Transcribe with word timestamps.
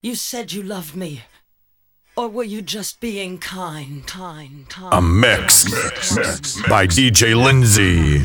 You 0.00 0.14
said 0.14 0.52
you 0.52 0.62
loved 0.62 0.94
me. 0.94 1.24
Or 2.16 2.28
were 2.28 2.44
you 2.44 2.62
just 2.62 3.00
being 3.00 3.38
kind, 3.38 4.06
kind, 4.06 4.68
kind? 4.68 4.94
A 4.94 5.02
mix, 5.02 5.64
by 6.68 6.86
DJ 6.86 7.34
Lindsay. 7.34 8.24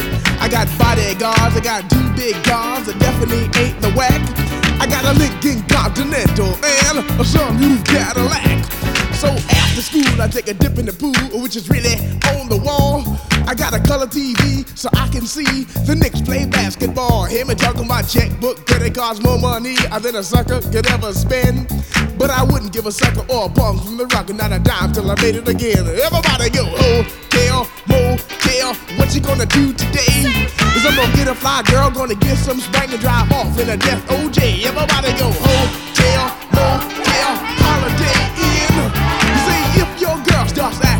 I 0.41 0.49
got 0.49 0.67
bodyguards, 0.79 1.55
I 1.55 1.59
got 1.59 1.87
two 1.87 2.01
big 2.15 2.33
guns 2.43 2.87
that 2.87 2.97
definitely 2.97 3.45
ain't 3.61 3.79
the 3.79 3.91
whack. 3.91 4.19
I 4.81 4.87
got 4.87 5.05
a 5.05 5.13
Lincoln 5.13 5.61
Continental 5.69 6.57
and 6.65 6.97
a 6.97 7.23
sunroof 7.23 7.85
Cadillac. 7.85 8.65
So 9.13 9.27
after 9.29 9.83
school, 9.83 10.19
I 10.19 10.27
take 10.27 10.47
a 10.47 10.55
dip 10.55 10.79
in 10.79 10.87
the 10.87 10.93
pool, 10.93 11.13
which 11.43 11.55
is 11.55 11.69
really 11.69 11.93
on 12.33 12.49
the 12.49 12.57
wall. 12.57 13.30
I 13.47 13.55
got 13.55 13.73
a 13.73 13.79
color 13.79 14.07
TV 14.07 14.65
so 14.77 14.89
I 14.93 15.07
can 15.09 15.25
see 15.25 15.63
the 15.85 15.95
Knicks 15.95 16.21
play 16.21 16.45
basketball. 16.45 17.25
Hear 17.25 17.45
me 17.45 17.55
talking 17.55 17.87
my 17.87 18.01
checkbook, 18.01 18.65
cause 18.65 18.81
it 18.81 18.95
costs 18.95 19.23
more 19.23 19.39
money 19.39 19.75
I 19.91 19.99
than 19.99 20.15
a 20.15 20.23
sucker 20.23 20.61
could 20.61 20.87
ever 20.87 21.13
spend. 21.13 21.67
But 22.17 22.29
I 22.29 22.43
wouldn't 22.43 22.71
give 22.71 22.85
a 22.85 22.91
sucker 22.91 23.25
or 23.29 23.45
a 23.45 23.49
bum 23.49 23.79
from 23.79 23.97
the 23.97 24.05
rock, 24.07 24.29
and 24.29 24.37
not 24.37 24.51
a 24.51 24.59
dime 24.59 24.91
till 24.93 25.09
I 25.09 25.15
made 25.21 25.35
it 25.35 25.47
again. 25.47 25.87
Everybody 25.87 26.49
go, 26.49 26.63
oh, 26.67 27.03
hotel, 27.31 27.67
motel, 27.87 28.73
what 28.97 29.13
you 29.15 29.21
gonna 29.21 29.45
do 29.45 29.73
today? 29.73 30.27
Is 30.75 30.85
I'm 30.85 30.95
gonna 30.95 31.15
get 31.15 31.27
a 31.27 31.35
fly 31.35 31.63
girl, 31.63 31.89
gonna 31.89 32.15
get 32.15 32.37
some 32.37 32.59
spank 32.59 32.91
and 32.91 33.01
drive 33.01 33.31
off 33.31 33.57
in 33.59 33.69
a 33.69 33.77
death 33.77 34.05
OJ. 34.07 34.63
Everybody 34.65 35.11
go, 35.17 35.31
oh, 35.33 35.65
hotel, 35.97 36.29
motel, 36.53 37.31
holiday 37.57 38.21
in. 38.37 38.73
You 39.27 39.37
see, 39.45 39.81
if 39.81 39.89
your 40.01 40.17
girl 40.29 40.47
starts 40.47 40.90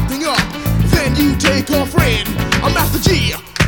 you 1.18 1.36
take 1.36 1.68
her 1.70 1.86
friend. 1.86 2.28
I'm 2.64 2.74
Master 2.74 3.00
G, 3.00 3.34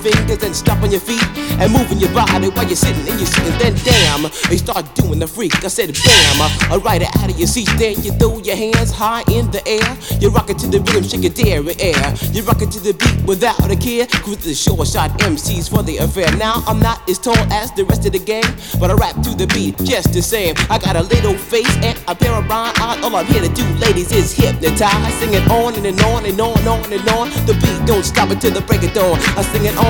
fingers 0.00 0.42
and 0.42 0.54
stomping 0.56 0.90
your 0.90 1.00
feet 1.00 1.22
and 1.60 1.72
moving 1.72 1.98
your 1.98 2.12
body 2.12 2.48
while 2.48 2.66
you're 2.66 2.76
sitting 2.76 3.06
and 3.08 3.18
you're 3.20 3.28
sitting. 3.28 3.56
Then 3.58 3.74
damn, 3.84 4.24
you 4.50 4.58
start 4.58 4.94
doing 4.94 5.18
the 5.18 5.26
freak. 5.26 5.64
I 5.64 5.68
said 5.68 5.92
bam, 5.92 6.40
I 6.72 6.80
ride 6.82 7.02
it 7.02 7.14
out 7.18 7.30
of 7.30 7.38
your 7.38 7.48
seat. 7.48 7.68
Then 7.76 8.02
you 8.02 8.12
throw 8.12 8.38
your 8.38 8.56
hands 8.56 8.90
high 8.90 9.22
in 9.28 9.50
the 9.50 9.62
air. 9.68 9.88
You 10.20 10.30
rock 10.30 10.50
it 10.50 10.58
to 10.60 10.66
the 10.66 10.80
rhythm, 10.80 11.04
shake 11.04 11.22
your 11.22 11.32
dairy 11.32 11.74
air. 11.78 12.14
You 12.32 12.42
rock 12.42 12.62
it 12.62 12.70
to 12.72 12.80
the 12.80 12.94
beat 12.94 13.26
without 13.26 13.60
a 13.70 13.76
care. 13.76 14.06
Cruise 14.24 14.44
the 14.44 14.54
short 14.54 14.88
shot 14.88 15.10
MCs 15.20 15.68
for 15.68 15.82
the 15.82 15.98
affair. 15.98 16.30
Now 16.36 16.62
I'm 16.66 16.80
not 16.80 17.08
as 17.08 17.18
tall 17.18 17.36
as 17.52 17.70
the 17.72 17.84
rest 17.84 18.06
of 18.06 18.12
the 18.12 18.18
gang, 18.18 18.48
but 18.78 18.90
I 18.90 18.94
rap 18.94 19.14
to 19.22 19.30
the 19.36 19.46
beat 19.48 19.76
just 19.84 20.12
the 20.12 20.22
same. 20.22 20.54
I 20.70 20.78
got 20.78 20.96
a 20.96 21.02
little 21.02 21.34
face 21.34 21.70
and 21.84 21.98
a 22.08 22.14
pair 22.14 22.32
of 22.32 22.48
rhyme 22.48 22.72
eyes. 22.80 23.02
All 23.04 23.14
I'm 23.16 23.26
here 23.26 23.42
to 23.42 23.52
do, 23.52 23.66
ladies, 23.76 24.12
is 24.12 24.32
hypnotize. 24.32 25.14
Sing 25.20 25.34
it 25.34 25.46
on 25.50 25.74
and, 25.74 25.86
and 25.86 26.00
on 26.02 26.24
and 26.24 26.40
on 26.40 26.58
and 26.58 26.68
on 26.68 26.92
and 26.92 27.08
on. 27.10 27.30
The 27.46 27.54
beat 27.54 27.86
don't 27.86 28.04
stop 28.04 28.30
until 28.30 28.52
the 28.52 28.62
break 28.62 28.82
of 28.82 28.92
dawn. 28.92 29.18
I 29.36 29.42
sing 29.42 29.64
it 29.64 29.76
on 29.76 29.89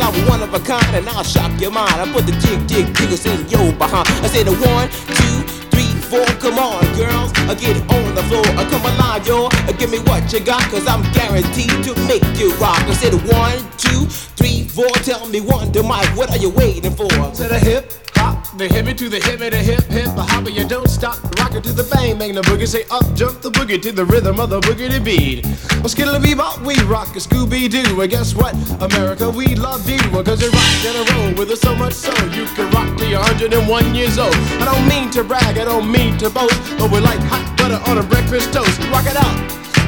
I'm 0.01 0.27
one 0.27 0.41
of 0.41 0.53
a 0.53 0.59
kind 0.59 0.95
and 0.95 1.07
I'll 1.09 1.23
shock 1.23 1.51
your 1.61 1.71
mind. 1.71 1.93
I 1.93 2.11
put 2.11 2.25
the 2.25 2.33
jig, 2.43 2.67
jig, 2.67 2.93
jiggles 2.95 3.25
in 3.25 3.47
your 3.49 3.71
behind. 3.73 4.07
I 4.25 4.27
said 4.27 4.47
a 4.47 4.53
one, 4.53 4.89
two, 4.89 5.37
three, 5.69 5.93
four. 6.09 6.25
Come 6.41 6.57
on, 6.57 6.81
girls, 6.97 7.31
I 7.47 7.53
get 7.55 7.77
on 7.89 8.15
the 8.15 8.23
floor. 8.23 8.45
I 8.57 8.65
come 8.69 8.85
alive, 8.85 9.27
yo. 9.27 9.49
Give 9.77 9.89
me 9.89 9.99
what 9.99 10.31
you 10.31 10.39
got, 10.39 10.61
cause 10.69 10.87
I'm 10.87 11.01
guaranteed 11.13 11.83
to 11.85 11.95
make 12.05 12.25
you 12.37 12.53
rock. 12.55 12.81
I 12.85 12.93
said 12.93 13.13
one, 13.13 13.57
two, 13.77 14.05
three, 14.37 14.67
four. 14.67 14.89
Tell 15.01 15.27
me 15.27 15.41
one, 15.41 15.71
to 15.71 15.83
Mike, 15.83 16.15
what 16.15 16.29
are 16.29 16.37
you 16.37 16.49
waiting 16.49 16.91
for? 16.91 17.07
To 17.07 17.43
the 17.47 17.57
hip 17.57 18.00
hop, 18.21 18.57
the 18.57 18.67
hippie 18.67 18.95
to 18.95 19.09
the 19.09 19.19
hippie, 19.19 19.49
the 19.49 19.57
hip 19.57 19.83
hip, 19.85 20.09
the 20.15 20.23
hopper, 20.23 20.49
you 20.49 20.67
don't 20.67 20.89
stop. 20.89 21.17
Rock 21.39 21.55
it 21.55 21.63
to 21.63 21.73
the 21.73 21.83
bang 21.93 22.17
bang, 22.17 22.33
the 22.35 22.41
boogie 22.41 22.67
say 22.67 22.83
up, 22.91 23.05
jump 23.15 23.41
the 23.41 23.49
boogie 23.49 23.81
to 23.81 23.91
the 23.91 24.05
rhythm 24.05 24.39
of 24.39 24.49
the 24.49 24.59
boogie 24.61 24.89
to 24.89 24.99
beat. 24.99 25.45
Well, 25.81 25.89
skittle 25.89 26.19
bebop, 26.19 26.63
we 26.65 26.75
rock 26.85 27.15
a 27.15 27.19
Scooby 27.19 27.69
Doo. 27.69 28.01
And 28.01 28.11
guess 28.11 28.35
what? 28.35 28.53
America, 28.81 29.29
we 29.29 29.55
love 29.55 29.89
you. 29.89 29.99
Cause 30.23 30.41
you 30.41 30.51
rock 30.51 30.85
in 30.85 30.95
a 31.01 31.03
row 31.11 31.33
with 31.37 31.49
us 31.49 31.61
so 31.61 31.75
much 31.75 31.93
so 31.93 32.13
you 32.37 32.45
can 32.55 32.69
rock 32.71 32.91
you're 33.09 33.19
101 33.19 33.95
years 33.95 34.17
old. 34.17 34.35
I 34.61 34.65
don't 34.65 34.87
mean 34.87 35.09
to 35.11 35.23
brag, 35.23 35.57
I 35.57 35.65
don't 35.65 35.91
mean 35.91 36.17
to 36.19 36.29
boast, 36.29 36.55
but 36.77 36.91
we're 36.91 37.01
like 37.01 37.19
hot 37.27 37.43
butter 37.57 37.81
on 37.89 37.97
a 37.97 38.03
breakfast 38.03 38.53
toast. 38.53 38.79
Rock 38.93 39.05
it 39.05 39.17
out. 39.17 39.35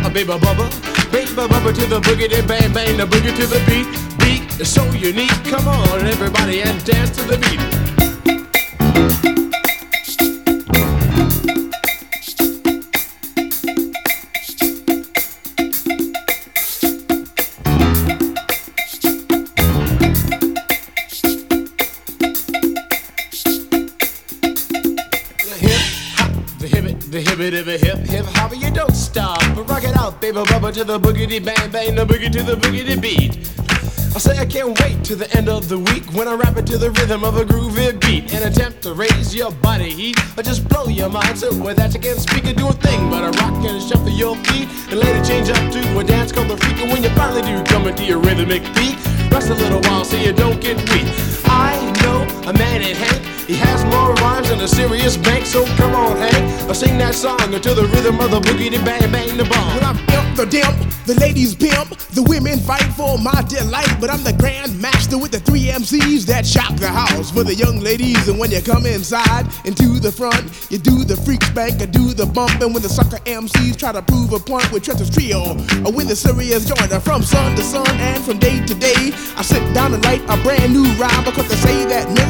A 0.06 0.10
baby 0.10 0.34
bubba, 0.34 0.68
baby 1.12 1.32
bubba 1.32 1.74
to 1.74 1.86
the 1.86 2.02
boogie, 2.02 2.28
bang 2.48 2.74
bang, 2.74 2.98
the 2.98 3.06
boogie 3.06 3.36
to 3.36 3.46
the 3.48 3.62
beat. 3.70 3.88
Beat 4.20 4.60
is 4.60 4.74
so 4.74 4.84
unique. 4.92 5.32
Come 5.46 5.68
on, 5.68 6.06
everybody, 6.06 6.62
and 6.62 6.84
dance 6.84 7.12
to 7.12 7.24
the 7.24 7.38
beat. 7.38 7.93
To 30.74 30.84
the 30.84 31.00
boogity 31.00 31.44
bang 31.44 31.72
bang, 31.72 31.96
the 31.96 32.06
boogie 32.06 32.32
to 32.32 32.44
the 32.44 32.56
boogity 32.56 33.00
beat. 33.00 33.63
I 34.16 34.20
say 34.20 34.38
I 34.38 34.46
can't 34.46 34.80
wait 34.80 35.04
to 35.06 35.16
the 35.16 35.26
end 35.36 35.50
of 35.50 35.70
the 35.70 35.80
week 35.80 36.04
when 36.14 36.28
I 36.28 36.36
rap 36.36 36.56
it 36.58 36.68
to 36.68 36.78
the 36.78 36.92
rhythm 36.92 37.24
of 37.24 37.36
a 37.38 37.44
groovy 37.44 38.00
beat. 38.00 38.32
And 38.32 38.46
attempt 38.46 38.84
to 38.84 38.94
raise 38.94 39.34
your 39.34 39.52
body 39.52 39.90
heat 39.90 40.16
or 40.38 40.44
just 40.44 40.70
blow 40.70 40.86
your 40.86 41.10
mind 41.10 41.40
so 41.40 41.50
with 41.58 41.78
that 41.78 41.96
you 41.96 42.00
can't 42.00 42.20
speak 42.20 42.46
or 42.46 42.54
do 42.54 42.68
a 42.68 42.74
thing 42.74 43.10
but 43.10 43.24
I 43.24 43.30
rock 43.42 43.66
and 43.66 43.82
shuffle 43.82 44.10
your 44.10 44.36
feet. 44.46 44.70
And 44.92 45.00
later 45.00 45.26
change 45.26 45.50
up 45.50 45.72
to 45.74 46.00
a 46.00 46.04
dance 46.04 46.32
called 46.32 46.50
the 46.50 46.58
freak 46.58 46.78
and 46.78 46.92
when 46.92 47.02
you 47.02 47.10
finally 47.18 47.42
do 47.42 47.64
come 47.64 47.88
into 47.88 48.06
your 48.06 48.20
rhythmic 48.20 48.62
beat. 48.76 49.02
Rest 49.32 49.50
a 49.50 49.56
little 49.56 49.82
while 49.82 50.06
so 50.06 50.16
you 50.16 50.32
don't 50.32 50.62
get 50.62 50.78
weak. 50.94 51.10
I 51.46 51.73
a 52.48 52.54
man 52.54 52.82
named 52.82 52.98
Hank. 52.98 53.48
He 53.48 53.56
has 53.56 53.84
more 53.86 54.14
rhymes 54.16 54.50
than 54.50 54.60
a 54.62 54.68
serious 54.68 55.18
bank, 55.18 55.46
so 55.46 55.66
come 55.76 55.94
on, 55.94 56.18
Hank. 56.18 56.70
I 56.70 56.74
sing 56.74 56.98
that 56.98 57.16
song 57.16 57.54
until 57.54 57.76
the 57.76 57.88
rhythm 57.88 58.20
of 58.20 58.32
the 58.32 58.40
boogie, 58.40 58.72
the 58.72 58.84
bang, 58.84 59.12
bang, 59.12 59.38
the 59.38 59.46
bomb. 59.46 59.76
When 59.76 59.84
I'm 59.84 59.98
imp 60.16 60.38
the 60.38 60.46
dimp, 60.46 61.06
the 61.06 61.16
ladies 61.16 61.54
pimp, 61.54 61.98
the 62.16 62.24
women 62.24 62.60
fight 62.60 62.88
for 62.96 63.18
my 63.18 63.44
delight. 63.48 63.98
But 64.00 64.10
I'm 64.10 64.24
the 64.24 64.34
grand 64.34 64.80
master 64.80 65.18
with 65.18 65.32
the 65.32 65.40
three 65.40 65.68
MCs 65.68 66.26
that 66.28 66.46
shock 66.46 66.76
the 66.78 66.88
house 66.88 67.32
for 67.32 67.44
the 67.44 67.54
young 67.54 67.80
ladies. 67.80 68.28
And 68.28 68.40
when 68.40 68.52
you 68.52 68.62
come 68.62 68.86
inside 68.86 69.48
into 69.66 70.00
the 70.00 70.12
front, 70.12 70.44
you 70.72 70.78
do 70.78 71.04
the 71.04 71.18
freak 71.18 71.44
spank, 71.44 71.82
I 71.82 71.86
do 71.86 72.14
the 72.14 72.26
bump. 72.26 72.62
And 72.62 72.74
when 72.74 72.84
the 72.84 72.90
sucker 72.90 73.20
MCs 73.26 73.78
try 73.78 73.92
to 73.92 74.02
prove 74.02 74.32
a 74.32 74.40
point 74.40 74.72
with 74.72 74.84
Trent's 74.84 75.10
trio, 75.10 75.60
or 75.84 75.92
with 75.92 76.08
the 76.08 76.16
serious 76.16 76.66
joiner 76.66 77.00
from 77.00 77.24
sun 77.24 77.56
to 77.56 77.64
sun 77.64 77.88
and 78.00 78.24
from 78.24 78.40
day 78.40 78.64
to 78.66 78.76
day, 78.76 79.12
I 79.36 79.42
sit 79.42 79.62
down 79.74 79.94
and 79.94 80.04
write 80.06 80.24
a 80.30 80.38
brand 80.44 80.74
new 80.74 80.88
rhyme 80.96 81.24
because 81.26 81.50
they 81.50 81.58
say 81.58 81.86
that 81.86 82.08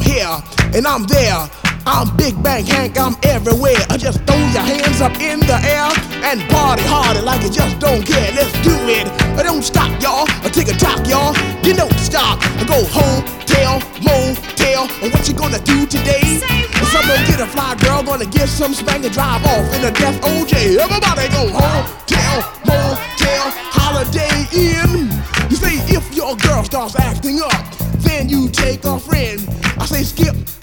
here 0.00 0.34
and 0.74 0.86
I'm 0.86 1.04
there. 1.04 1.48
I'm 1.86 2.14
Big 2.16 2.40
Bang 2.42 2.66
Hank, 2.66 2.98
I'm 2.98 3.16
everywhere. 3.22 3.80
I 3.88 3.96
just 3.96 4.20
throw 4.24 4.36
your 4.36 4.60
hands 4.60 5.00
up 5.00 5.12
in 5.20 5.40
the 5.40 5.56
air 5.64 5.88
and 6.28 6.42
party 6.50 6.82
harder 6.84 7.22
like 7.22 7.42
you 7.42 7.50
just 7.50 7.78
don't 7.78 8.04
care. 8.04 8.30
Let's 8.32 8.52
do 8.60 8.76
it. 8.92 9.08
I 9.38 9.42
don't 9.42 9.62
stop, 9.62 9.88
y'all. 10.02 10.28
I 10.44 10.50
take 10.52 10.68
a 10.68 10.76
talk, 10.76 11.06
y'all. 11.08 11.32
You 11.64 11.72
don't 11.72 11.94
stop. 11.98 12.38
I 12.60 12.64
go 12.68 12.84
home, 12.92 13.24
tell, 13.46 13.80
motel. 14.04 14.84
And 15.00 15.12
what 15.12 15.26
you 15.28 15.34
gonna 15.34 15.60
do 15.64 15.86
today? 15.86 16.44
If 16.44 16.88
someone 16.92 17.24
get 17.24 17.40
a 17.40 17.46
fly 17.46 17.74
girl, 17.76 18.02
gonna 18.02 18.26
get 18.26 18.48
some 18.48 18.74
spank 18.74 19.04
and 19.04 19.14
drive 19.14 19.44
off 19.46 19.74
in 19.74 19.84
a 19.84 19.90
death 19.90 20.20
OJ. 20.20 20.76
Everybody 20.76 21.28
go 21.32 21.48
home, 21.48 21.84
tell, 22.04 22.36
motel, 22.68 23.48
holiday 23.72 24.44
in. 24.52 25.17
You 25.50 25.56
say 25.56 25.76
if 25.94 26.14
your 26.14 26.36
girl 26.36 26.62
starts 26.62 26.94
acting 26.96 27.40
up, 27.40 27.76
then 27.98 28.28
you 28.28 28.48
take 28.48 28.84
a 28.84 28.98
friend. 28.98 29.40
I 29.78 29.86
say 29.86 30.02
skip, 30.02 30.36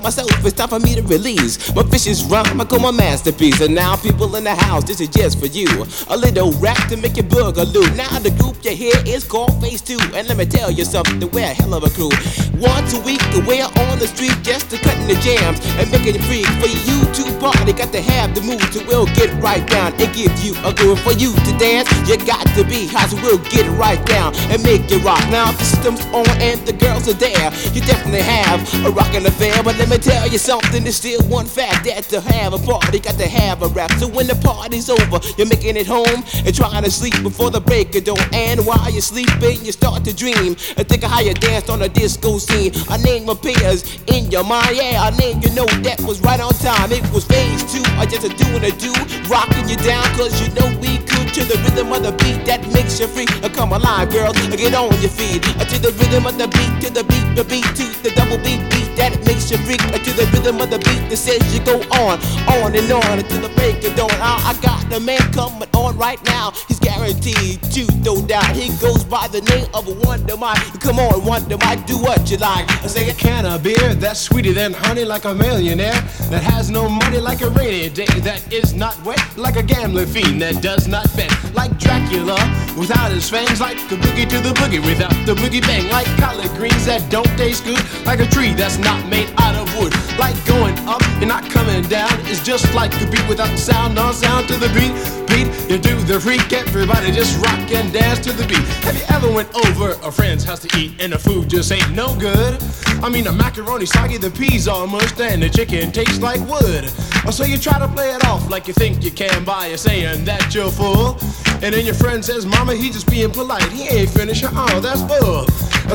to 0.00 0.04
myself, 0.04 0.44
it's 0.44 0.56
time 0.56 0.68
for 0.68 0.80
me 0.80 0.94
to 0.94 1.02
release 1.02 1.74
my 1.74 1.82
vicious 1.82 2.24
rhyme. 2.24 2.60
I 2.60 2.64
call 2.64 2.80
my 2.80 2.90
masterpiece. 2.90 3.60
And 3.60 3.74
now, 3.74 3.96
people 3.96 4.34
in 4.36 4.44
the 4.44 4.54
house, 4.54 4.84
this 4.84 5.00
is 5.00 5.08
just 5.08 5.38
for 5.38 5.46
you. 5.46 5.68
A 6.08 6.16
little 6.16 6.52
rap 6.60 6.88
to 6.88 6.96
make 6.96 7.16
you 7.16 7.22
boogaloo. 7.22 7.96
Now, 7.96 8.18
the 8.18 8.30
group 8.30 8.64
you 8.64 8.74
hear 8.74 8.94
is 9.06 9.24
called 9.24 9.60
Phase 9.60 9.82
2. 9.82 9.98
And 10.14 10.28
let 10.28 10.36
me 10.36 10.46
tell 10.46 10.70
you 10.70 10.84
something, 10.84 11.20
we're 11.30 11.44
a 11.44 11.54
hell 11.54 11.74
of 11.74 11.84
a 11.84 11.90
crew. 11.90 12.10
Once 12.56 12.94
a 12.94 13.00
week, 13.00 13.20
we're 13.46 13.64
on 13.64 13.98
the 13.98 14.06
street 14.06 14.36
just 14.42 14.70
to 14.70 14.78
cutting 14.78 15.06
the 15.06 15.18
jams 15.20 15.60
and 15.78 15.90
making 15.90 16.16
it 16.16 16.24
free. 16.24 16.44
For 16.60 16.68
you 16.68 16.98
to 17.20 17.38
party, 17.40 17.72
got 17.72 17.92
to 17.92 18.00
have 18.00 18.34
the 18.34 18.40
mood 18.42 18.60
to 18.72 18.84
will 18.86 19.06
get 19.16 19.30
right 19.42 19.66
down 19.68 19.92
and 20.00 20.08
give 20.14 20.32
you 20.40 20.54
a 20.64 20.72
groove. 20.72 21.00
For 21.00 21.12
you 21.12 21.32
to 21.32 21.52
dance, 21.58 21.88
you 22.08 22.16
got 22.24 22.46
to 22.56 22.64
be 22.64 22.86
hot, 22.86 23.10
so 23.10 23.16
we'll 23.22 23.42
get 23.50 23.68
right 23.76 24.00
down 24.06 24.34
and 24.48 24.62
make 24.62 24.90
it 24.90 25.02
rock. 25.04 25.22
Now, 25.30 25.52
the 25.52 25.64
system's 25.64 26.04
on 26.12 26.28
and 26.40 26.60
the 26.66 26.72
girls 26.72 27.08
are 27.08 27.18
there, 27.18 27.52
you 27.72 27.80
definitely 27.80 28.22
have 28.22 28.60
a 28.84 28.90
rockin' 28.90 29.26
affair. 29.26 29.62
But 29.62 29.76
let 29.78 29.89
me 29.90 29.98
tell 29.98 30.28
you 30.28 30.38
something, 30.38 30.84
there's 30.84 30.96
still 30.96 31.20
one 31.26 31.46
fact 31.46 31.84
that 31.84 32.04
to 32.04 32.20
have 32.20 32.54
a 32.54 32.58
party, 32.58 33.00
got 33.00 33.18
to 33.18 33.26
have 33.26 33.62
a 33.62 33.68
rap. 33.68 33.90
So 33.98 34.06
when 34.06 34.28
the 34.28 34.36
party's 34.36 34.88
over, 34.88 35.18
you're 35.36 35.50
making 35.50 35.76
it 35.76 35.86
home 35.86 36.22
and 36.46 36.54
trying 36.54 36.84
to 36.84 36.90
sleep 36.90 37.18
before 37.22 37.50
the 37.50 37.60
break 37.60 37.94
of 37.96 38.04
dawn. 38.04 38.22
And 38.32 38.64
while 38.64 38.88
you're 38.90 39.02
sleeping, 39.02 39.58
you 39.66 39.72
start 39.72 40.04
to 40.04 40.14
dream 40.14 40.54
and 40.78 40.86
think 40.86 41.02
of 41.02 41.10
how 41.10 41.20
you 41.20 41.34
danced 41.34 41.70
on 41.70 41.82
a 41.82 41.88
disco 41.88 42.38
scene. 42.38 42.70
A 42.90 42.98
name 43.02 43.28
appears 43.28 43.98
in 44.06 44.30
your 44.30 44.44
mind, 44.44 44.78
yeah, 44.78 45.08
a 45.08 45.10
name 45.18 45.42
you 45.42 45.50
know 45.58 45.66
that 45.82 46.00
was 46.06 46.20
right 46.20 46.38
on 46.38 46.54
time. 46.62 46.92
It 46.92 47.02
was 47.10 47.24
phase 47.24 47.66
two, 47.66 47.82
I 47.98 48.06
just 48.06 48.22
a 48.22 48.30
doing 48.30 48.62
a 48.62 48.70
do, 48.78 48.94
rocking 49.26 49.68
you 49.68 49.76
down, 49.82 50.06
cause 50.14 50.38
you 50.38 50.54
know 50.54 50.70
we 50.78 50.98
could 51.02 51.34
to 51.34 51.42
the 51.42 51.58
rhythm 51.66 51.90
of 51.92 52.02
the 52.06 52.12
beat 52.22 52.46
that 52.46 52.62
makes 52.70 53.00
you 53.00 53.08
free. 53.08 53.26
Come 53.50 53.72
alive, 53.72 54.10
girl, 54.10 54.30
uh, 54.30 54.56
get 54.56 54.74
on 54.74 54.94
your 55.02 55.10
feet. 55.10 55.42
To 55.42 55.76
the 55.82 55.90
rhythm 55.98 56.26
of 56.26 56.38
the 56.38 56.46
beat, 56.46 56.86
to 56.86 56.94
the 56.94 57.02
beat, 57.02 57.26
the 57.34 57.44
beat, 57.44 57.66
to 57.74 57.84
the 58.02 58.10
double 58.14 58.38
beat, 58.38 58.62
beat 58.70 58.89
that 59.00 59.16
makes 59.24 59.50
you 59.50 59.56
freak. 59.64 59.80
To 59.80 60.12
the 60.12 60.24
rhythm 60.32 60.60
of 60.60 60.70
the 60.70 60.78
beat 60.78 61.08
that 61.08 61.16
says 61.16 61.40
you 61.52 61.60
go 61.64 61.76
on, 62.00 62.20
on 62.48 62.76
and 62.76 62.90
on 62.92 63.18
until 63.18 63.40
the 63.40 63.52
break 63.56 63.84
of 63.84 63.96
dawn. 63.96 64.12
I, 64.12 64.52
I 64.52 64.62
got 64.62 64.80
the 64.88 65.00
man 65.00 65.20
coming 65.32 65.68
on 65.74 65.96
right 65.98 66.22
now. 66.24 66.52
He's 66.68 66.78
guaranteed 66.78 67.60
to 67.74 67.84
throw 68.04 68.24
down. 68.24 68.54
He 68.54 68.68
goes 68.80 69.04
by 69.04 69.28
the 69.28 69.40
name 69.42 69.66
of 69.74 69.88
a 69.88 69.94
Wonder 70.06 70.36
Mike. 70.36 70.80
Come 70.80 70.98
on, 70.98 71.24
Wonder 71.24 71.58
Mike, 71.58 71.86
do 71.86 71.98
what 71.98 72.30
you 72.30 72.38
like. 72.38 72.64
I 72.82 72.86
say 72.86 73.08
a 73.10 73.14
can 73.14 73.44
of 73.44 73.62
beer 73.62 73.94
that's 73.94 74.20
sweeter 74.20 74.52
than 74.52 74.72
honey, 74.72 75.04
like 75.04 75.24
a 75.24 75.34
millionaire 75.34 76.00
that 76.32 76.42
has 76.42 76.70
no 76.70 76.88
money, 76.88 77.18
like 77.18 77.42
a 77.42 77.50
rainy 77.50 77.88
day 77.90 78.12
that 78.24 78.40
is 78.52 78.72
not 78.74 78.96
wet, 79.04 79.20
like 79.36 79.56
a 79.56 79.62
gambling 79.62 80.06
fiend 80.06 80.40
that 80.40 80.62
does 80.62 80.88
not 80.88 81.04
bet, 81.16 81.32
like 81.54 81.76
Dracula 81.78 82.38
without 82.78 83.10
his 83.12 83.28
fangs, 83.28 83.60
like 83.60 83.76
the 83.88 83.96
boogie 83.96 84.28
to 84.28 84.38
the 84.40 84.54
boogie 84.60 84.84
without 84.84 85.14
the 85.26 85.34
boogie 85.34 85.60
bang, 85.60 85.90
like 85.90 86.06
collard 86.16 86.50
greens 86.56 86.86
that 86.86 87.04
don't 87.10 87.28
taste 87.36 87.64
good, 87.64 87.80
like 88.06 88.20
a 88.20 88.26
tree 88.26 88.54
that's 88.54 88.78
not 88.78 88.89
made 89.08 89.28
out 89.38 89.54
of 89.54 89.66
wood, 89.78 89.92
like 90.18 90.36
going 90.46 90.76
up 90.88 91.02
and 91.20 91.28
not 91.28 91.48
coming 91.50 91.82
down. 91.84 92.10
It's 92.30 92.42
just 92.44 92.72
like 92.74 92.90
the 92.98 93.06
beat 93.10 93.26
without 93.28 93.50
the 93.50 93.56
sound, 93.56 93.94
no 93.94 94.12
sound 94.12 94.48
to 94.48 94.56
the 94.56 94.68
beat. 94.68 94.92
Beat, 95.28 95.46
you 95.70 95.78
do 95.78 95.96
the 96.02 96.18
freak, 96.18 96.52
everybody 96.52 97.12
just 97.12 97.38
rock 97.44 97.58
and 97.70 97.92
dance 97.92 98.18
to 98.20 98.32
the 98.32 98.46
beat. 98.46 98.64
Have 98.84 98.96
you 98.96 99.04
ever 99.08 99.30
went 99.32 99.48
over 99.66 99.92
a 100.02 100.10
friend's 100.10 100.44
house 100.44 100.60
to 100.60 100.78
eat 100.78 101.00
and 101.00 101.12
the 101.12 101.18
food 101.18 101.48
just 101.48 101.70
ain't 101.70 101.92
no 101.92 102.14
good? 102.18 102.62
I 103.02 103.08
mean, 103.08 103.24
the 103.24 103.32
macaroni 103.32 103.86
soggy, 103.86 104.18
the 104.18 104.30
peas 104.30 104.68
all 104.68 104.86
mushed, 104.86 105.20
and 105.20 105.42
the 105.42 105.48
chicken 105.48 105.90
tastes 105.92 106.20
like 106.20 106.40
wood. 106.48 106.90
So 107.30 107.44
you 107.44 107.58
try 107.58 107.78
to 107.78 107.88
play 107.88 108.10
it 108.10 108.24
off 108.24 108.50
like 108.50 108.66
you 108.66 108.74
think 108.74 109.04
you 109.04 109.10
can 109.10 109.44
by 109.44 109.74
saying 109.76 110.24
that 110.24 110.54
you're 110.54 110.70
full. 110.70 111.16
And 111.62 111.74
then 111.74 111.84
your 111.84 111.94
friend 111.94 112.24
says, 112.24 112.46
Mama, 112.46 112.74
he 112.74 112.88
just 112.88 113.08
being 113.10 113.30
polite. 113.30 113.70
He 113.70 113.86
ain't 113.88 114.08
finished. 114.10 114.44
Oh, 114.46 114.80
that's 114.80 115.02
bull. 115.02 115.44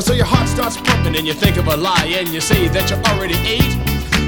So 0.00 0.12
your 0.12 0.26
heart 0.26 0.48
starts 0.48 0.76
pumping 0.76 1.16
and 1.16 1.26
you 1.26 1.34
think 1.34 1.56
of 1.56 1.66
a 1.66 1.76
lie 1.76 2.06
and 2.06 2.28
you 2.28 2.40
say 2.40 2.68
that 2.68 2.88
you 2.88 2.96
already 3.10 3.34
ate. 3.42 3.74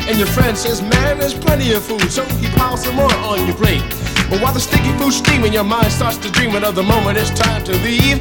And 0.09 0.19
your 0.19 0.27
friend 0.27 0.57
says, 0.57 0.83
Man, 0.83 1.19
there's 1.19 1.35
plenty 1.35 1.73
of 1.75 1.85
food. 1.85 2.11
So 2.11 2.25
he 2.43 2.49
piles 2.59 2.83
some 2.83 2.97
more 2.97 3.13
on 3.23 3.47
your 3.47 3.55
plate. 3.55 3.83
But 4.29 4.43
while 4.43 4.53
the 4.53 4.61
sticky 4.61 4.91
food's 4.99 5.17
steaming, 5.17 5.53
your 5.53 5.65
mind 5.65 5.93
starts 5.93 6.19
to 6.19 6.31
dreaming 6.31 6.65
of 6.65 6.75
the 6.75 6.83
moment 6.83 7.19
it's 7.19 7.31
time 7.31 7.63
to 7.65 7.73
leave. 7.87 8.19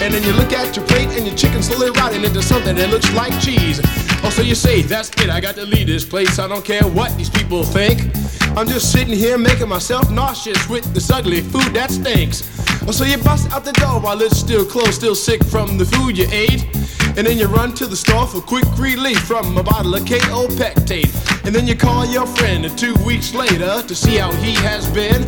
And 0.00 0.14
then 0.14 0.22
you 0.22 0.32
look 0.32 0.52
at 0.52 0.76
your 0.76 0.86
plate 0.86 1.08
and 1.18 1.26
your 1.26 1.34
chicken 1.34 1.62
slowly 1.62 1.90
rotting 1.90 2.24
into 2.24 2.40
something 2.40 2.76
that 2.76 2.90
looks 2.90 3.12
like 3.14 3.32
cheese. 3.40 3.80
Oh, 4.22 4.30
so 4.30 4.42
you 4.42 4.54
say, 4.54 4.82
that's 4.82 5.10
it, 5.22 5.28
I 5.28 5.40
got 5.40 5.56
to 5.56 5.66
leave 5.66 5.88
this 5.88 6.04
place. 6.04 6.38
I 6.38 6.46
don't 6.46 6.64
care 6.64 6.86
what 6.86 7.16
these 7.18 7.30
people 7.30 7.64
think. 7.64 8.14
I'm 8.56 8.66
just 8.66 8.92
sitting 8.92 9.14
here 9.14 9.38
making 9.38 9.68
myself 9.68 10.10
nauseous 10.10 10.68
with 10.68 10.84
this 10.92 11.10
ugly 11.10 11.40
food 11.40 11.72
that 11.74 11.90
stinks. 11.90 12.44
So 12.90 13.04
you 13.04 13.16
bust 13.18 13.50
out 13.52 13.64
the 13.64 13.72
door 13.72 14.00
while 14.00 14.20
it's 14.20 14.36
still 14.36 14.64
closed, 14.64 14.94
still 14.94 15.14
sick 15.14 15.44
from 15.44 15.78
the 15.78 15.84
food 15.84 16.18
you 16.18 16.26
ate. 16.32 16.64
And 17.16 17.26
then 17.26 17.38
you 17.38 17.46
run 17.46 17.74
to 17.74 17.86
the 17.86 17.96
store 17.96 18.26
for 18.26 18.40
quick 18.40 18.64
relief 18.76 19.20
from 19.20 19.56
a 19.56 19.62
bottle 19.62 19.94
of 19.94 20.02
Kaopectate. 20.02 21.44
And 21.44 21.54
then 21.54 21.66
you 21.66 21.76
call 21.76 22.06
your 22.06 22.26
friend 22.26 22.66
two 22.76 22.94
weeks 23.06 23.34
later 23.34 23.82
to 23.82 23.94
see 23.94 24.16
how 24.16 24.32
he 24.32 24.54
has 24.54 24.90
been. 24.90 25.22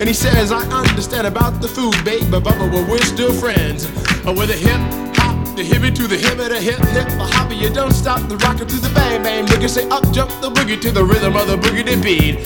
And 0.00 0.08
he 0.08 0.14
says, 0.14 0.50
I 0.50 0.62
understand 0.70 1.26
about 1.26 1.60
the 1.60 1.68
food, 1.68 1.94
babe, 2.04 2.30
but, 2.30 2.44
but, 2.44 2.58
but 2.58 2.88
we're 2.88 2.98
still 2.98 3.32
friends. 3.32 3.86
With 4.24 4.50
a 4.50 4.56
hip 4.56 5.13
the 5.56 5.62
hippie 5.62 5.94
to 5.94 6.08
the 6.08 6.16
hip, 6.16 6.36
the 6.36 6.60
hip 6.60 6.78
hip, 6.78 7.08
a 7.20 7.26
hopper, 7.26 7.54
you 7.54 7.70
don't 7.70 7.92
stop 7.92 8.20
the 8.28 8.36
rocker 8.38 8.64
to 8.64 8.76
the 8.76 8.88
bang 8.94 9.22
bang. 9.22 9.46
Boogie 9.46 9.68
say 9.68 9.88
up 9.88 10.02
jump 10.12 10.30
the 10.40 10.50
boogie 10.50 10.80
to 10.80 10.90
the 10.90 11.04
rhythm 11.04 11.36
of 11.36 11.46
the 11.46 11.56
boogie 11.56 12.02
beat. 12.02 12.38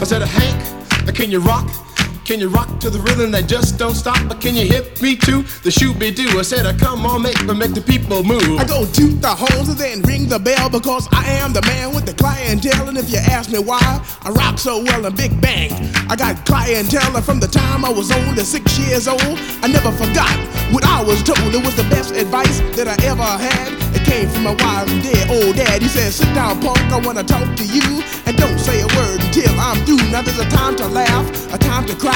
I 0.00 0.04
said, 0.04 0.22
Hank, 0.22 1.14
can 1.14 1.30
you 1.30 1.40
rock? 1.40 1.85
Can 2.26 2.40
you 2.40 2.48
rock 2.48 2.80
to 2.80 2.90
the 2.90 2.98
rhythm 2.98 3.30
that 3.30 3.46
just 3.46 3.78
don't 3.78 3.94
stop? 3.94 4.18
But 4.26 4.40
can 4.40 4.56
you 4.56 4.66
hit 4.66 5.00
me 5.00 5.14
to 5.14 5.42
the 5.62 5.70
shoot 5.70 5.96
be 5.96 6.10
do? 6.10 6.26
I 6.36 6.42
said, 6.42 6.66
uh, 6.66 6.76
come 6.76 7.06
on, 7.06 7.22
make 7.22 7.38
me 7.46 7.54
make 7.54 7.72
the 7.72 7.80
people 7.80 8.24
move. 8.24 8.58
I 8.58 8.64
go 8.64 8.84
toot 8.84 9.22
the 9.22 9.30
horns 9.30 9.68
and 9.68 9.78
then 9.78 10.02
ring 10.02 10.26
the 10.26 10.40
bell 10.40 10.68
because 10.68 11.06
I 11.12 11.22
am 11.38 11.52
the 11.52 11.62
man 11.62 11.94
with 11.94 12.04
the 12.04 12.14
clientele. 12.14 12.88
And 12.88 12.98
if 12.98 13.10
you 13.10 13.18
ask 13.18 13.52
me 13.52 13.60
why 13.60 13.78
I 14.22 14.30
rock 14.30 14.58
so 14.58 14.82
well 14.82 15.06
in 15.06 15.14
Big 15.14 15.40
Bang, 15.40 15.70
I 16.10 16.16
got 16.16 16.44
clientele 16.44 17.22
from 17.22 17.38
the 17.38 17.46
time 17.46 17.84
I 17.84 17.90
was 17.90 18.10
only 18.10 18.42
six 18.42 18.76
years 18.76 19.06
old. 19.06 19.38
I 19.62 19.70
never 19.70 19.92
forgot 19.92 20.34
what 20.74 20.84
I 20.84 21.04
was 21.04 21.22
told. 21.22 21.54
It 21.54 21.64
was 21.64 21.76
the 21.76 21.86
best 21.94 22.10
advice 22.10 22.58
that 22.74 22.88
I 22.90 22.96
ever 23.06 23.22
had. 23.22 23.70
It 23.94 24.02
came 24.02 24.28
from 24.28 24.42
my 24.50 24.54
wise 24.58 24.90
and 24.90 25.00
dead 25.00 25.30
old 25.30 25.54
dad. 25.54 25.80
He 25.80 25.88
said, 25.88 26.12
Sit 26.12 26.34
down, 26.34 26.60
punk, 26.60 26.78
I 26.90 26.98
wanna 26.98 27.22
talk 27.22 27.46
to 27.56 27.64
you. 27.64 28.02
And 28.26 28.36
don't 28.36 28.58
say 28.58 28.82
a 28.82 28.88
word 28.98 29.22
until 29.22 29.54
I'm 29.60 29.78
through. 29.86 30.02
Now 30.10 30.22
there's 30.22 30.38
a 30.38 30.48
time 30.50 30.74
to 30.76 30.86
laugh, 30.88 31.54
a 31.54 31.58
time 31.58 31.86
to 31.86 31.94
cry, 31.94 32.15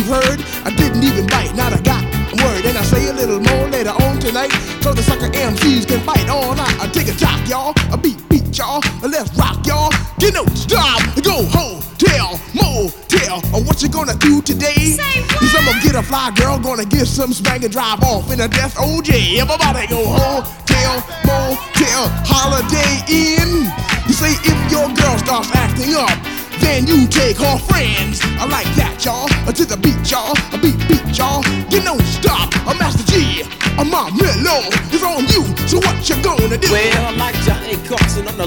you've 0.01 0.09
heard. 0.09 0.39
I 0.65 0.73
didn't 0.75 1.03
even 1.03 1.27
bite, 1.27 1.53
not 1.55 1.73
a 1.77 1.81
got 1.81 2.03
word. 2.41 2.65
And 2.65 2.77
I 2.77 2.83
say 2.83 3.07
a 3.09 3.13
little 3.13 3.39
more 3.39 3.67
later 3.69 3.91
on 3.91 4.19
tonight, 4.19 4.51
so 4.81 4.93
the 4.93 5.03
sucker 5.03 5.29
MCs 5.29 5.87
can 5.87 5.99
fight 6.01 6.27
all 6.29 6.55
night. 6.55 6.75
I 6.79 6.87
take 6.87 7.07
a 7.07 7.13
jock, 7.13 7.37
y'all, 7.47 7.73
a 7.93 7.97
beat, 7.97 8.17
beat, 8.29 8.57
y'all, 8.57 8.81
a 9.03 9.07
let's 9.07 9.33
rock, 9.37 9.65
y'all. 9.67 9.91
Get 10.17 10.33
no 10.33 10.45
stop, 10.55 11.01
go 11.21 11.45
hotel, 11.45 12.39
motel. 12.53 13.41
Or 13.53 13.61
what 13.63 13.81
you 13.81 13.89
gonna 13.89 14.15
do 14.17 14.41
today? 14.41 14.97
Say 14.97 15.21
what? 15.21 15.43
Is 15.43 15.55
I'm 15.55 15.65
gonna 15.65 15.81
get 15.81 15.95
a 15.95 16.03
fly 16.03 16.31
girl, 16.35 16.57
gonna 16.57 16.85
get 16.85 17.05
some 17.05 17.33
spank 17.33 17.63
and 17.63 17.71
drive 17.71 18.01
off 18.01 18.31
in 18.31 18.41
a 18.41 18.47
death 18.47 18.75
OJ. 18.75 19.37
Everybody 19.37 19.87
go 19.87 20.01
hotel, 20.05 20.93
motel, 21.25 22.09
holiday 22.25 23.05
inn. 23.09 23.69
You 24.07 24.13
say 24.13 24.33
if 24.33 24.71
your 24.71 24.89
girl 24.95 25.17
starts 25.19 25.51
acting 25.53 25.93
up. 25.93 26.40
Then 26.61 26.87
you 26.87 27.07
take 27.07 27.37
her 27.37 27.57
friends. 27.57 28.21
I 28.39 28.45
like 28.45 28.69
that, 28.75 29.03
y'all. 29.03 29.27
Uh, 29.47 29.51
To 29.51 29.65
the 29.65 29.77
beat, 29.77 29.99
y'all. 30.09 30.33
A 30.53 30.57
beat, 30.57 30.77
beat, 30.87 31.03
y'all. 31.17 31.43
You 31.69 31.81
don't 31.81 32.01
stop. 32.05 32.53
A 32.69 32.73
Master 32.77 33.03
G. 33.11 33.43
A 33.77 33.83
my 33.85 34.09
mellow 34.11 34.61
is 34.91 35.03
on 35.03 35.25
you. 35.33 35.43
So 35.67 35.77
what 35.79 35.97
you 36.09 36.15
gonna 36.23 36.57
do? 36.57 36.69
Well, 36.71 37.13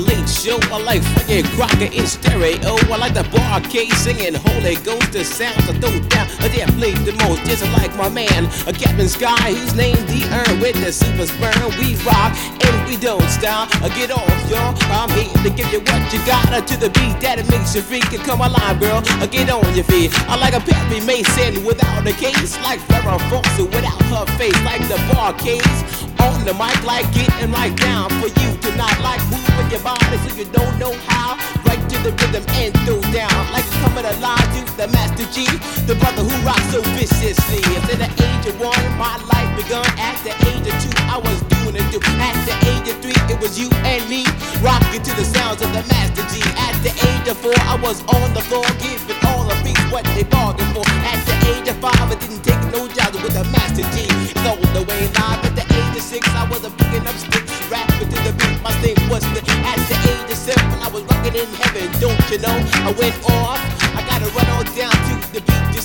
freak 0.01 0.29
show. 0.29 0.59
I 0.73 0.83
like 0.83 1.03
Frankie 1.03 1.43
Crocker 1.55 1.91
in 1.93 2.07
stereo. 2.07 2.77
I 2.91 2.97
like 2.97 3.15
the 3.15 3.25
Bar-Kays 3.31 3.97
singing 3.97 4.35
Holy 4.35 4.77
Ghost. 4.77 5.13
The 5.13 5.25
sounds 5.25 5.69
I 5.69 5.73
throw 5.79 5.99
down. 6.09 6.27
I 6.41 6.49
dare 6.49 6.67
play 6.79 6.93
the 6.93 7.13
most. 7.25 7.45
Just 7.45 7.65
like 7.79 7.95
my 7.97 8.09
man, 8.09 8.47
a 8.67 8.73
Captain 8.73 9.09
Sky, 9.09 9.53
who's 9.53 9.75
named 9.75 10.07
the 10.09 10.25
Earn 10.33 10.61
with 10.61 10.77
the 10.83 10.93
super 10.93 11.27
sperm. 11.27 11.71
We 11.79 11.97
rock 12.05 12.35
and 12.65 12.75
we 12.89 12.97
don't 12.97 13.29
stop. 13.29 13.69
I 13.83 13.89
get 13.91 14.11
off, 14.11 14.29
y'all. 14.51 14.75
I'm 14.91 15.11
here 15.11 15.33
to 15.43 15.51
give 15.51 15.71
you 15.73 15.81
what 15.81 16.13
you 16.13 16.21
got 16.27 16.53
uh, 16.53 16.61
to 16.61 16.77
the 16.77 16.91
beat 16.91 17.21
that 17.21 17.39
it 17.39 17.49
makes 17.51 17.75
you 17.75 17.83
freak. 17.83 18.11
And 18.13 18.23
come 18.25 18.41
alive, 18.41 18.81
girl. 18.81 19.03
I 19.21 19.27
get 19.27 19.51
on 19.51 19.63
your 19.75 19.85
feet. 19.85 20.11
I 20.29 20.37
like 20.37 20.55
a 20.55 20.61
Perry 20.61 21.01
Mason 21.01 21.65
without 21.65 22.07
a 22.07 22.13
case, 22.13 22.59
like 22.63 22.81
Farrah 22.91 23.21
Fawcett 23.31 23.67
without 23.67 24.03
her 24.11 24.27
face, 24.39 24.59
like 24.65 24.83
the 24.89 24.99
Bar-Kays 25.13 26.14
on 26.25 26.45
the 26.45 26.55
mic, 26.55 26.77
like 26.85 27.05
getting 27.13 27.53
right 27.53 27.75
down 27.77 28.09
for 28.21 28.29
you 28.41 28.51
to 28.65 28.71
not 28.77 28.97
like 29.01 29.21
moving 29.29 29.69
your 29.71 29.81
body 29.85 30.17
so 30.25 30.31
you 30.37 30.47
don't 30.49 30.77
know 30.79 30.93
how. 31.05 31.37
Right 31.69 31.81
to 31.91 31.97
the 32.01 32.13
rhythm 32.17 32.45
and 32.57 32.73
throw 32.85 33.01
down, 33.13 33.41
like 33.53 33.67
coming 33.85 34.05
alive 34.05 34.49
to 34.57 34.63
the 34.77 34.89
Master 34.89 35.29
G, 35.29 35.45
the 35.85 35.95
brother 36.01 36.25
who 36.25 36.35
rocks 36.47 36.65
so 36.73 36.81
viciously. 36.97 37.61
At 37.77 37.85
the 37.93 38.09
age 38.09 38.47
of 38.49 38.57
one, 38.61 38.85
my 38.97 39.17
life 39.29 39.51
begun. 39.61 39.85
At 40.01 40.17
the 40.25 40.33
age 40.49 40.65
of 40.65 40.77
two, 40.81 40.93
I 41.13 41.21
was 41.21 41.39
doing 41.53 41.77
it. 41.77 41.85
At 41.95 42.37
the 42.49 42.57
age 42.73 42.89
of 42.89 42.97
three, 43.05 43.17
it 43.29 43.39
was 43.41 43.59
you 43.59 43.69
and 43.85 44.03
me 44.09 44.25
rocking 44.65 45.03
to 45.03 45.13
the 45.15 45.25
sounds 45.25 45.61
of 45.61 45.71
the 45.77 45.85
Master 45.93 46.25
G. 46.33 46.41
At 46.57 46.77
the 46.81 46.93
age 47.13 47.29
of 47.29 47.37
four, 47.39 47.57
I 47.69 47.77
was 47.83 48.01
on 48.09 48.33
the 48.33 48.41
floor 48.49 48.67
giving 48.81 49.21
all 49.29 49.45
the 49.45 49.57
beats 49.63 49.85
what 49.93 50.05
they 50.17 50.25
bargained 50.25 50.73
for. 50.73 50.85
At 51.05 51.21
the 51.29 51.37
age 51.53 51.69
of 51.69 51.77
five, 51.85 52.09
I 52.09 52.17
didn't 52.17 52.43
take 52.43 52.61
no 52.73 52.89
jobs 52.89 53.21
with 53.21 53.35
the 53.37 53.45
Master 53.53 53.85
G. 53.93 54.09
It's 54.33 54.45
all 54.49 54.57
the 54.73 54.83
way 54.89 55.07
live. 55.21 55.45
At 55.45 55.55
the 55.57 55.74
six, 56.15 56.29
I 56.31 56.49
was 56.49 56.63
a 56.65 56.71
picking 56.71 57.07
up 57.07 57.17
sticks, 57.17 57.51
rapping 57.71 58.09
to 58.09 58.19
the 58.23 58.33
beat. 58.39 58.59
My 58.63 58.71
thing 58.83 58.95
was 59.11 59.23
the, 59.35 59.43
at 59.67 59.79
the 59.91 59.97
age 60.11 60.31
of 60.31 60.39
seven, 60.39 60.79
I 60.87 60.89
was 60.95 61.03
rocking 61.11 61.35
in 61.35 61.49
heaven. 61.59 61.91
Don't 62.01 62.23
you 62.31 62.39
know? 62.39 62.57
I 62.87 62.95
went 62.95 63.17
off. 63.27 63.59
I 63.99 64.01
gotta 64.07 64.29
run 64.37 64.49
on 64.55 64.65
down 64.79 64.95
to 65.09 65.15
the 65.35 65.41
beat 65.43 65.84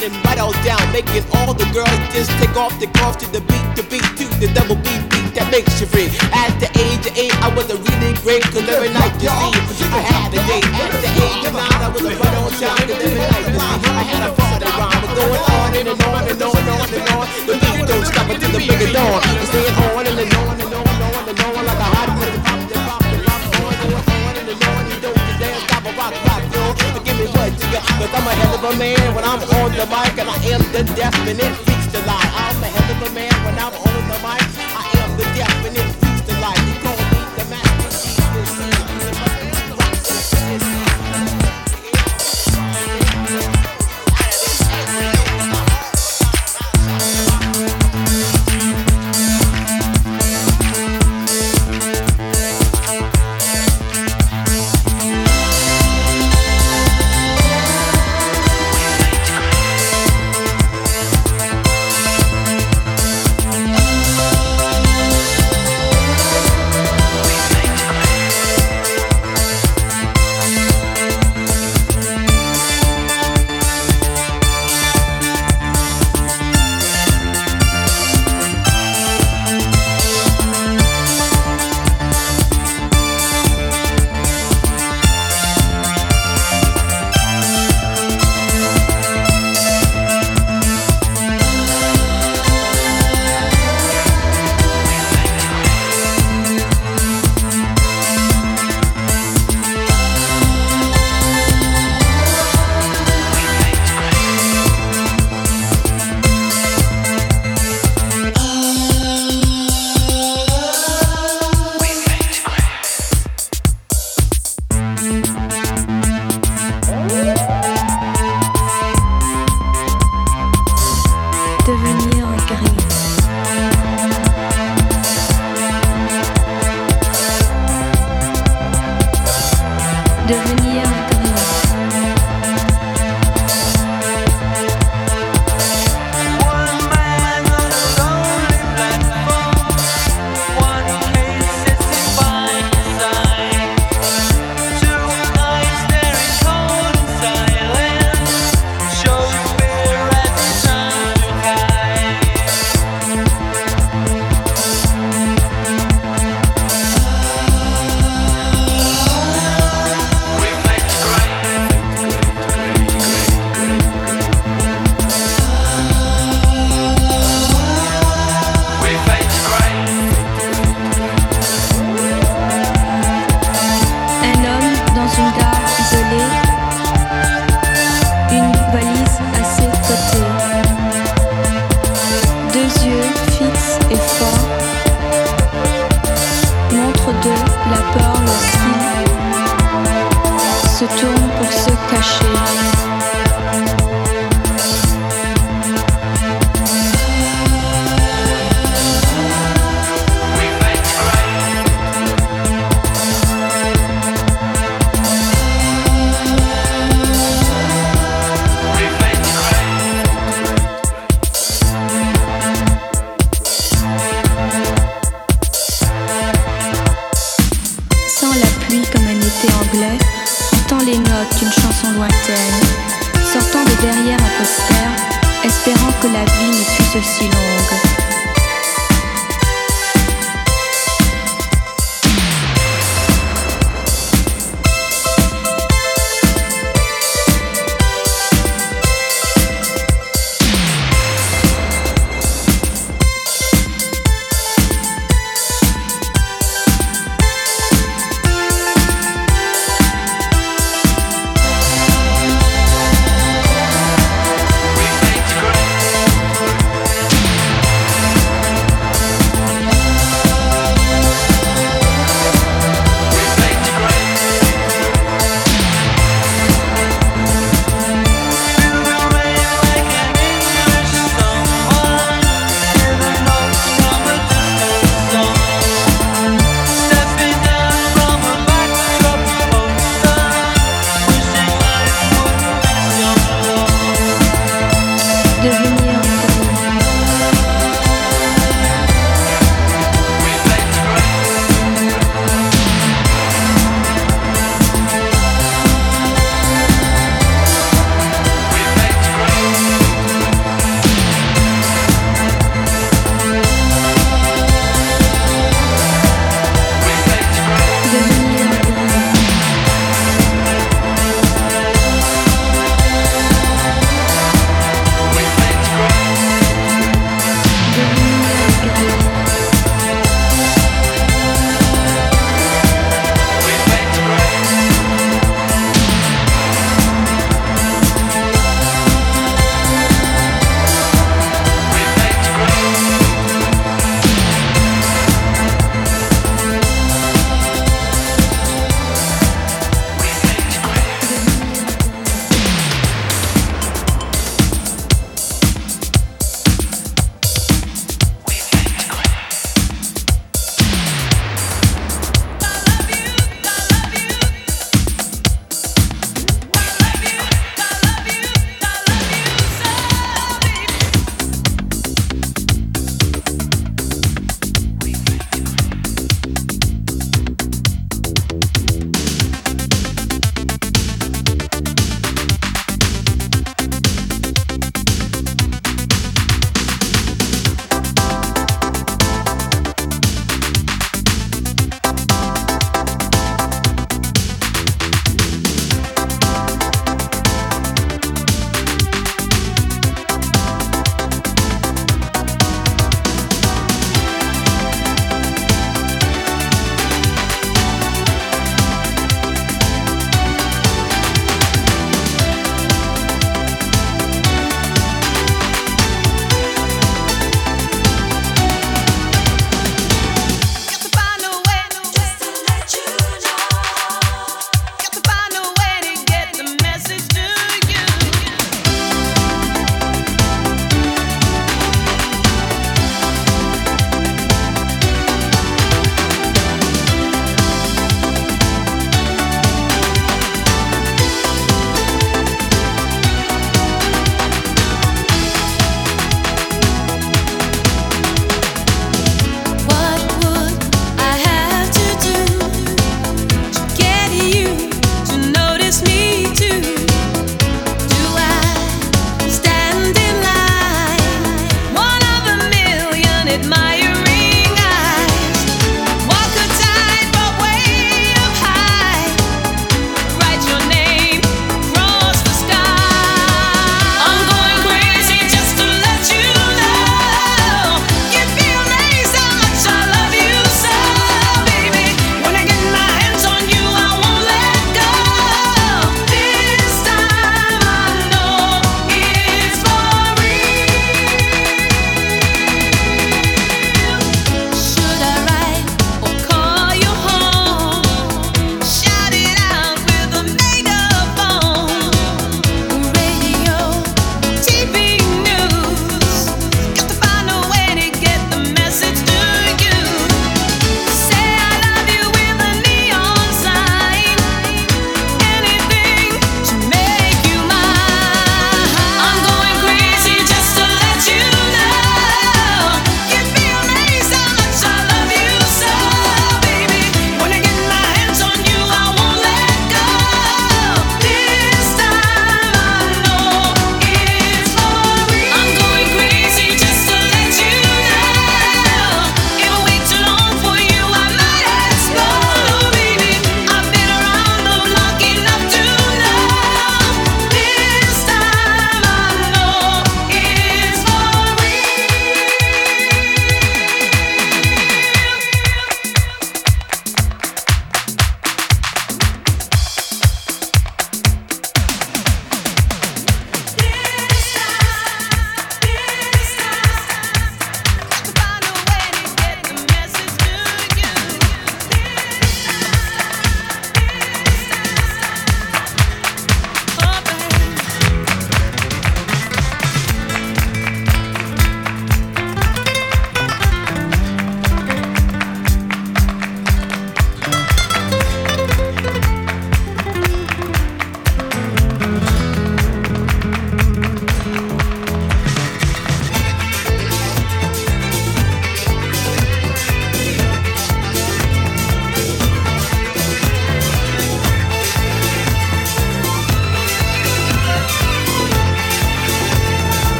getting 0.00 0.22
right 0.24 0.40
on 0.40 0.52
down, 0.64 0.80
making 0.92 1.20
all 1.36 1.52
the 1.52 1.68
girls 1.76 2.00
just 2.16 2.32
take 2.40 2.56
off 2.56 2.72
the 2.80 2.88
golf 2.96 3.18
to 3.20 3.28
the 3.36 3.40
beat, 3.44 3.66
the 3.76 3.84
beat 3.92 4.08
to 4.16 4.24
the 4.40 4.48
double 4.56 4.76
beat 4.80 5.04
beat 5.12 5.28
that 5.36 5.52
makes 5.52 5.76
you 5.76 5.84
free. 5.84 6.08
At 6.32 6.56
the 6.56 6.72
age 6.80 7.04
of 7.04 7.12
eight, 7.20 7.36
I 7.44 7.52
was 7.52 7.68
a 7.68 7.76
really 7.76 8.16
great, 8.24 8.40
cause 8.48 8.64
every 8.64 8.88
night 8.96 9.12
you 9.20 9.28
see, 9.28 9.84
I 9.92 10.00
had 10.00 10.32
a 10.32 10.40
date. 10.48 10.64
At 10.72 10.88
the 11.04 11.10
age 11.20 11.44
of 11.44 11.52
nine, 11.52 11.80
I 11.84 11.88
was 11.92 12.00
a 12.00 12.16
right 12.16 12.36
on 12.40 12.48
time, 12.56 12.80
cause 12.88 12.96
every 12.96 13.20
night 13.28 13.44
you 13.44 13.60
see, 13.60 13.92
I 13.92 14.02
had 14.08 14.22
a 14.24 14.32
party 14.32 14.72
rhyme. 14.72 15.04
It's 15.04 15.14
going 15.20 15.44
on 15.52 15.68
and, 15.76 15.88
and 15.92 16.00
on 16.00 16.22
and 16.32 16.42
on 16.48 16.56
and 16.56 16.68
on 16.80 16.88
and 16.96 17.06
on. 17.12 17.24
The 17.44 17.54
beat 17.60 17.84
don't 17.84 18.06
stop 18.08 18.26
until 18.32 18.50
the 18.56 18.60
of 18.72 18.92
dawn. 18.96 19.20
I'm 19.20 19.46
staying 19.52 19.76
on 19.84 20.04
and 20.08 20.16
on 20.16 20.56
and 20.64 20.72
on 20.80 20.86
and 20.88 21.02
on 21.12 21.28
and 21.28 21.40
on 21.44 21.64
like 21.68 21.76
a 21.76 21.99
cause 28.00 28.14
I'm 28.14 28.26
a 28.26 28.32
hell 28.32 28.54
of 28.54 28.64
a 28.64 28.76
man 28.78 29.14
when 29.14 29.24
I'm 29.24 29.40
on 29.60 29.72
the 29.76 29.84
mic 29.92 30.16
and 30.16 30.28
I 30.28 30.38
am 30.56 30.62
the 30.72 30.84
definite 30.96 31.54
freaks 31.64 31.92
to 31.92 32.00
lie. 32.08 32.30
I'm 32.32 32.62
a 32.62 32.66
hell 32.66 32.96
of 32.96 33.10
a 33.10 33.14
man 33.14 33.32
when 33.44 33.58
I'm 33.58 33.74
on 33.76 34.02
the 34.08 34.18
mic. 34.24 34.40
I 34.56 34.88
am 35.04 35.16
the 35.18 35.24
definite 35.36 35.59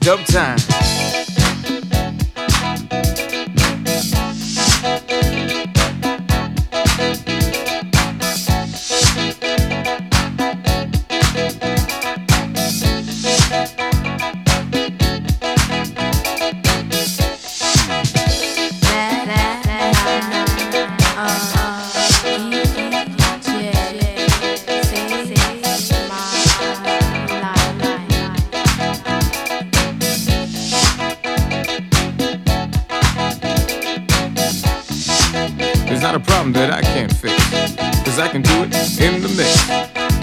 Dub 0.00 0.24
time. 0.24 1.29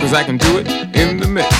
Cause 0.07 0.15
I 0.15 0.23
can 0.23 0.37
do 0.37 0.57
it 0.57 0.67
in 0.95 1.17
the 1.17 1.27
mix. 1.27 1.51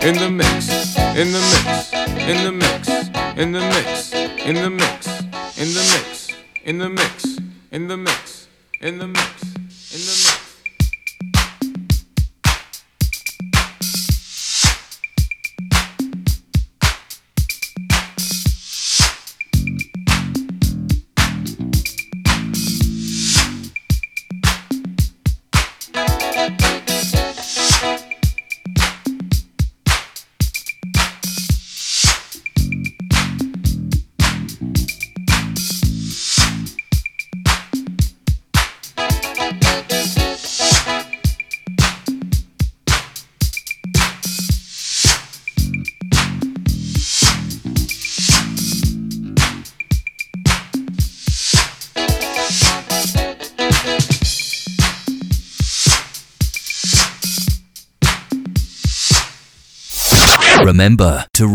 In 0.00 0.14
the 0.14 0.30
mix. 0.30 0.96
In 1.16 1.32
the 1.32 1.40
mix. 1.50 1.92
In 1.92 2.44
the 2.44 2.52
mix. 2.52 2.88
In 3.36 3.50
the 3.50 3.60
mix. 3.60 4.12
In 4.46 4.54
the 4.54 4.70
mix. 4.70 5.08
In 5.58 5.74
the 5.74 5.82
mix. 5.90 6.28
In 6.64 6.78
the 6.78 6.88
mix. 6.88 7.19